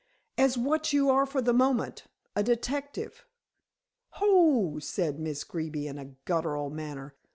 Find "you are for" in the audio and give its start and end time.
0.93-1.43